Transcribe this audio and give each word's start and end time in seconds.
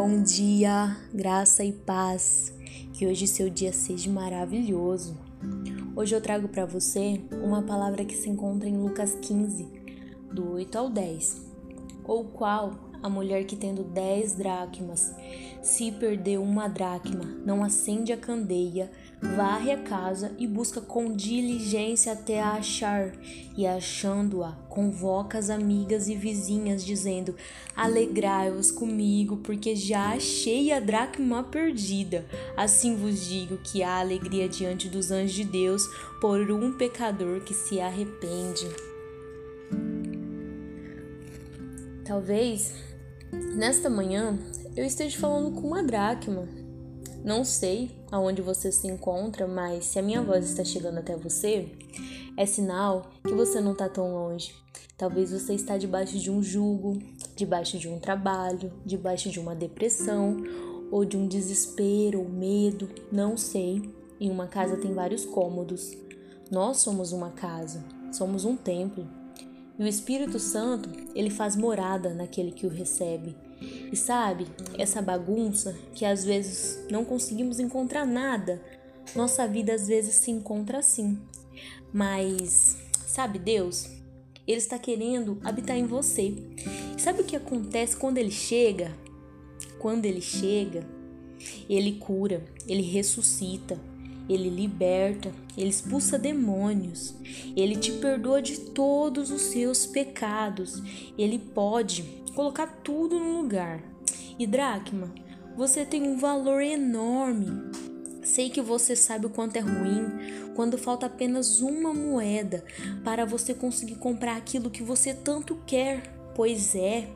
Bom 0.00 0.22
dia, 0.22 0.96
graça 1.12 1.64
e 1.64 1.72
paz. 1.72 2.54
Que 2.92 3.04
hoje 3.04 3.26
seu 3.26 3.50
dia 3.50 3.72
seja 3.72 4.08
maravilhoso. 4.08 5.18
Hoje 5.96 6.14
eu 6.14 6.20
trago 6.20 6.46
para 6.46 6.64
você 6.64 7.20
uma 7.32 7.62
palavra 7.62 8.04
que 8.04 8.14
se 8.14 8.30
encontra 8.30 8.68
em 8.68 8.78
Lucas 8.78 9.16
15, 9.20 9.66
do 10.32 10.52
8 10.52 10.78
ao 10.78 10.88
10, 10.88 11.42
ou 12.04 12.26
qual 12.26 12.78
a 13.02 13.08
mulher 13.08 13.44
que 13.44 13.56
tendo 13.56 13.84
dez 13.84 14.34
dracmas, 14.34 15.14
se 15.62 15.90
perdeu 15.92 16.42
uma 16.42 16.68
dracma, 16.68 17.24
não 17.44 17.62
acende 17.64 18.12
a 18.12 18.16
candeia, 18.16 18.90
varre 19.20 19.72
a 19.72 19.78
casa 19.78 20.32
e 20.38 20.46
busca 20.46 20.80
com 20.80 21.12
diligência 21.12 22.12
até 22.12 22.40
a 22.40 22.52
achar, 22.52 23.12
e 23.56 23.66
achando-a, 23.66 24.52
convoca 24.68 25.38
as 25.38 25.50
amigas 25.50 26.08
e 26.08 26.14
vizinhas, 26.14 26.84
dizendo: 26.84 27.34
Alegrai-vos 27.74 28.70
comigo, 28.70 29.38
porque 29.38 29.74
já 29.74 30.14
achei 30.14 30.72
a 30.72 30.80
dracma 30.80 31.42
perdida. 31.42 32.24
Assim 32.56 32.96
vos 32.96 33.26
digo 33.26 33.58
que 33.58 33.82
há 33.82 33.98
alegria 33.98 34.48
diante 34.48 34.88
dos 34.88 35.10
anjos 35.10 35.34
de 35.34 35.44
Deus 35.44 35.86
por 36.20 36.50
um 36.50 36.76
pecador 36.76 37.40
que 37.40 37.54
se 37.54 37.80
arrepende. 37.80 38.66
Talvez 42.04 42.87
nesta 43.32 43.90
manhã 43.90 44.38
eu 44.76 44.84
esteja 44.84 45.18
falando 45.18 45.52
com 45.60 45.68
uma 45.68 45.82
dracma. 45.82 46.48
Não 47.24 47.44
sei 47.44 47.90
aonde 48.10 48.40
você 48.40 48.70
se 48.70 48.86
encontra, 48.86 49.46
mas 49.46 49.86
se 49.86 49.98
a 49.98 50.02
minha 50.02 50.22
voz 50.22 50.48
está 50.48 50.64
chegando 50.64 50.98
até 50.98 51.16
você, 51.16 51.70
é 52.36 52.46
sinal 52.46 53.10
que 53.24 53.34
você 53.34 53.60
não 53.60 53.72
está 53.72 53.88
tão 53.88 54.14
longe. 54.14 54.54
Talvez 54.96 55.32
você 55.32 55.54
está 55.54 55.76
debaixo 55.76 56.18
de 56.18 56.30
um 56.30 56.42
jugo, 56.42 56.98
debaixo 57.36 57.78
de 57.78 57.88
um 57.88 57.98
trabalho, 57.98 58.72
debaixo 58.84 59.30
de 59.30 59.40
uma 59.40 59.54
depressão 59.54 60.36
ou 60.90 61.04
de 61.04 61.16
um 61.16 61.26
desespero 61.26 62.20
ou 62.20 62.28
medo, 62.28 62.88
não 63.10 63.36
sei. 63.36 63.92
Em 64.20 64.30
uma 64.30 64.46
casa 64.46 64.76
tem 64.76 64.92
vários 64.92 65.24
cômodos. 65.24 65.96
Nós 66.50 66.78
somos 66.78 67.12
uma 67.12 67.30
casa, 67.30 67.84
somos 68.12 68.44
um 68.44 68.56
templo. 68.56 69.06
E 69.78 69.82
o 69.82 69.86
Espírito 69.86 70.40
Santo, 70.40 70.90
ele 71.14 71.30
faz 71.30 71.54
morada 71.54 72.12
naquele 72.12 72.50
que 72.50 72.66
o 72.66 72.70
recebe. 72.70 73.36
E 73.92 73.96
sabe, 73.96 74.46
essa 74.76 75.00
bagunça 75.00 75.76
que 75.94 76.04
às 76.04 76.24
vezes 76.24 76.84
não 76.90 77.04
conseguimos 77.04 77.60
encontrar 77.60 78.04
nada, 78.04 78.60
nossa 79.14 79.46
vida 79.46 79.72
às 79.72 79.86
vezes 79.86 80.14
se 80.14 80.30
encontra 80.30 80.78
assim. 80.78 81.18
Mas, 81.92 82.76
sabe, 83.06 83.38
Deus, 83.38 83.88
ele 84.46 84.58
está 84.58 84.78
querendo 84.78 85.38
habitar 85.44 85.76
em 85.76 85.86
você. 85.86 86.34
E 86.96 87.00
sabe 87.00 87.22
o 87.22 87.24
que 87.24 87.36
acontece 87.36 87.96
quando 87.96 88.18
ele 88.18 88.30
chega? 88.30 88.92
Quando 89.78 90.06
ele 90.06 90.20
chega, 90.20 90.84
ele 91.68 91.92
cura, 91.92 92.44
ele 92.66 92.82
ressuscita, 92.82 93.78
ele 94.28 94.50
liberta, 94.50 95.32
ele 95.56 95.70
expulsa 95.70 96.18
demônios, 96.18 97.14
ele 97.56 97.76
te 97.76 97.92
perdoa 97.92 98.42
de 98.42 98.58
todos 98.60 99.30
os 99.30 99.42
seus 99.42 99.86
pecados, 99.86 100.82
ele 101.16 101.38
pode 101.38 102.02
colocar 102.34 102.66
tudo 102.84 103.18
no 103.18 103.40
lugar. 103.40 103.82
E 104.38 104.46
Dracma, 104.46 105.12
você 105.56 105.84
tem 105.84 106.02
um 106.02 106.18
valor 106.18 106.62
enorme. 106.62 107.72
Sei 108.22 108.50
que 108.50 108.60
você 108.60 108.94
sabe 108.94 109.26
o 109.26 109.30
quanto 109.30 109.56
é 109.56 109.60
ruim 109.60 110.06
quando 110.54 110.76
falta 110.76 111.06
apenas 111.06 111.60
uma 111.60 111.94
moeda 111.94 112.64
para 113.02 113.24
você 113.24 113.54
conseguir 113.54 113.96
comprar 113.96 114.36
aquilo 114.36 114.70
que 114.70 114.82
você 114.82 115.14
tanto 115.14 115.56
quer. 115.66 116.14
Pois 116.34 116.76
é, 116.76 117.08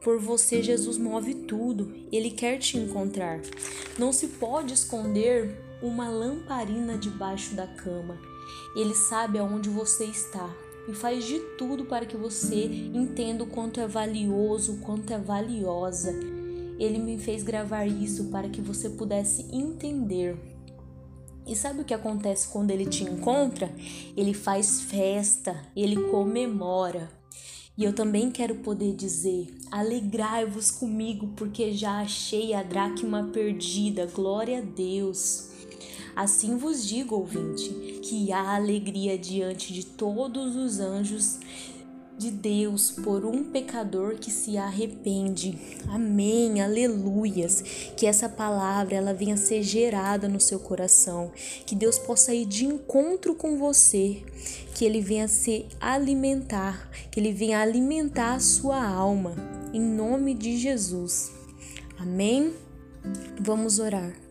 por 0.00 0.18
você 0.18 0.62
Jesus 0.62 0.98
move 0.98 1.34
tudo, 1.34 1.92
ele 2.10 2.30
quer 2.30 2.58
te 2.58 2.78
encontrar. 2.78 3.40
Não 3.98 4.12
se 4.12 4.28
pode 4.28 4.74
esconder 4.74 5.58
uma 5.82 6.08
lamparina 6.08 6.98
debaixo 6.98 7.54
da 7.54 7.66
cama. 7.66 8.18
Ele 8.74 8.94
sabe 8.94 9.38
aonde 9.38 9.70
você 9.70 10.04
está 10.04 10.48
e 10.88 10.92
faz 10.92 11.24
de 11.24 11.38
tudo 11.58 11.86
para 11.86 12.06
que 12.06 12.16
você 12.16 12.64
entenda 12.64 13.42
o 13.42 13.46
quanto 13.46 13.80
é 13.80 13.88
valioso, 13.88 14.74
o 14.74 14.78
quanto 14.78 15.12
é 15.12 15.18
valiosa. 15.18 16.12
Ele 16.78 16.98
me 16.98 17.18
fez 17.18 17.42
gravar 17.42 17.86
isso 17.86 18.24
para 18.24 18.48
que 18.48 18.60
você 18.60 18.90
pudesse 18.90 19.46
entender. 19.50 20.36
E 21.46 21.56
sabe 21.56 21.80
o 21.80 21.84
que 21.84 21.94
acontece 21.94 22.48
quando 22.48 22.72
ele 22.72 22.86
te 22.86 23.04
encontra? 23.04 23.72
Ele 24.16 24.34
faz 24.34 24.82
festa, 24.82 25.56
ele 25.74 25.96
comemora. 26.10 27.08
E 27.76 27.84
eu 27.84 27.92
também 27.92 28.30
quero 28.30 28.54
poder 28.56 28.94
dizer: 28.94 29.54
alegrai-vos 29.70 30.70
comigo, 30.70 31.28
porque 31.36 31.72
já 31.72 32.00
achei 32.00 32.54
a 32.54 32.62
dracma 32.62 33.28
perdida. 33.32 34.06
Glória 34.06 34.58
a 34.58 34.62
Deus. 34.62 35.50
Assim 36.14 36.56
vos 36.56 36.86
digo, 36.88 37.14
ouvinte, 37.14 37.68
que 38.02 38.32
há 38.32 38.54
alegria 38.54 39.18
diante 39.18 39.74
de 39.74 39.84
todos 39.84 40.56
os 40.56 40.80
anjos 40.80 41.38
de 42.18 42.30
Deus 42.30 42.90
por 42.90 43.24
um 43.24 43.44
pecador 43.44 44.16
que 44.16 44.30
se 44.30 44.56
arrepende. 44.56 45.58
Amém. 45.88 46.60
Aleluias. 46.60 47.62
Que 47.96 48.06
essa 48.06 48.28
palavra 48.28 48.96
ela 48.96 49.12
venha 49.12 49.36
ser 49.36 49.62
gerada 49.62 50.28
no 50.28 50.40
seu 50.40 50.58
coração, 50.58 51.30
que 51.64 51.74
Deus 51.74 51.98
possa 51.98 52.34
ir 52.34 52.46
de 52.46 52.64
encontro 52.64 53.34
com 53.34 53.58
você, 53.58 54.22
que 54.74 54.84
ele 54.84 55.00
venha 55.00 55.28
se 55.28 55.66
alimentar, 55.80 56.90
que 57.10 57.20
ele 57.20 57.32
venha 57.32 57.60
alimentar 57.60 58.34
a 58.34 58.40
sua 58.40 58.84
alma. 58.84 59.34
Em 59.72 59.80
nome 59.80 60.34
de 60.34 60.56
Jesus. 60.56 61.32
Amém. 61.98 62.54
Vamos 63.40 63.78
orar. 63.78 64.25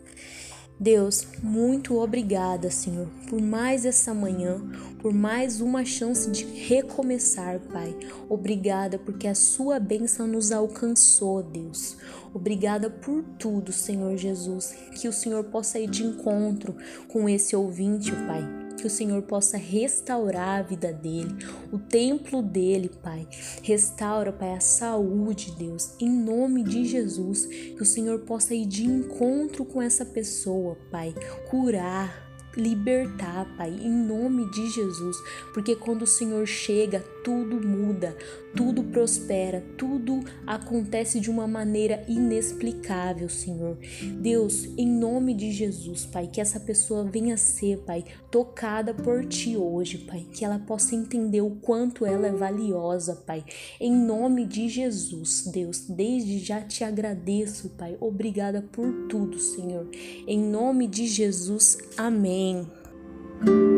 Deus, 0.78 1.26
muito 1.42 1.98
obrigada, 1.98 2.70
Senhor, 2.70 3.08
por 3.30 3.42
mais 3.42 3.86
essa 3.86 4.14
manhã, 4.14 4.62
por 5.00 5.14
mais 5.14 5.62
uma 5.62 5.86
chance 5.86 6.30
de 6.30 6.44
recomeçar, 6.44 7.62
Pai. 7.72 7.96
Obrigada 8.28 9.00
porque 9.00 9.26
a 9.28 9.36
Sua 9.36 9.80
bênção 9.80 10.28
nos 10.28 10.52
alcançou, 10.52 11.42
Deus. 11.42 11.96
Obrigada 12.34 12.90
por 12.90 13.24
tudo, 13.40 13.72
Senhor 13.72 14.18
Jesus. 14.18 14.76
Que 15.00 15.08
o 15.08 15.14
Senhor 15.14 15.46
possa 15.46 15.80
ir 15.80 15.90
de 15.90 16.04
encontro 16.04 16.76
com 17.08 17.30
esse 17.30 17.56
ouvinte, 17.56 18.12
Pai 18.12 18.65
que 18.86 18.88
o 18.88 18.92
Senhor 18.92 19.24
possa 19.24 19.58
restaurar 19.58 20.60
a 20.60 20.62
vida 20.62 20.94
dele, 20.94 21.36
o 21.72 21.80
templo 21.80 22.44
dele, 22.44 22.92
Pai. 23.02 23.28
Restaura, 23.64 24.32
Pai, 24.32 24.54
a 24.54 24.60
saúde, 24.60 25.56
Deus, 25.58 25.96
em 26.00 26.08
nome 26.08 26.62
de 26.62 26.86
Jesus. 26.86 27.48
Que 27.48 27.82
o 27.82 27.86
Senhor 27.86 28.20
possa 28.20 28.54
ir 28.54 28.68
de 28.68 28.86
encontro 28.86 29.66
com 29.66 29.82
essa 29.82 30.06
pessoa, 30.06 30.78
Pai. 30.92 31.16
Curar, 31.50 32.25
libertar, 32.56 33.46
Pai, 33.58 33.70
em 33.70 33.92
nome 33.92 34.50
de 34.52 34.70
Jesus, 34.70 35.18
porque 35.54 35.76
quando 35.76 36.04
o 36.04 36.08
Senhor 36.08 36.46
chega, 36.46 37.04
tudo 37.24 37.60
muda, 37.66 38.16
tudo 38.56 38.84
prospera, 38.84 39.64
tudo 39.78 40.24
acontece 40.46 41.20
de 41.20 41.30
uma 41.30 41.48
maneira 41.48 42.04
inexplicável, 42.08 43.28
Senhor. 43.28 43.78
Deus, 44.20 44.66
em 44.78 44.88
nome 44.88 45.34
de 45.34 45.52
Jesus, 45.52 46.06
Pai, 46.06 46.28
que 46.28 46.40
essa 46.40 46.60
pessoa 46.60 47.04
venha 47.04 47.36
ser, 47.36 47.80
Pai, 47.80 48.06
tocada 48.32 48.94
por 48.94 49.26
Ti 49.26 49.58
hoje, 49.58 50.00
Pai, 50.00 50.26
que 50.32 50.46
ela 50.46 50.60
possa 50.60 50.96
entender 50.96 51.42
o 51.42 51.52
quanto 51.52 52.06
ela 52.06 52.28
é 52.28 52.32
valiosa, 52.32 53.16
Pai. 53.16 53.44
Em 53.80 53.94
nome 53.94 54.46
de 54.46 54.70
Jesus, 54.70 55.46
Deus, 55.48 55.82
desde 55.82 56.40
já 56.40 56.62
te 56.62 56.84
agradeço, 56.84 57.70
Pai. 57.70 57.98
Obrigada 58.00 58.62
por 58.72 59.08
tudo, 59.10 59.40
Senhor. 59.40 59.88
Em 60.28 60.40
nome 60.40 60.88
de 60.88 61.08
Jesus, 61.08 61.78
amém. 61.98 62.45
Amém. 62.46 63.75